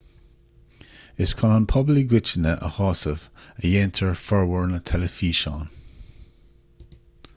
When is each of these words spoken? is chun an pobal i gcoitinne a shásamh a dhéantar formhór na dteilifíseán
is 1.23 1.35
chun 1.41 1.51
an 1.57 1.67
pobal 1.73 1.99
i 2.01 2.03
gcoitinne 2.13 2.53
a 2.69 2.71
shásamh 2.77 3.27
a 3.51 3.61
dhéantar 3.67 4.17
formhór 4.23 4.67
na 4.73 4.79
dteilifíseán 4.89 5.71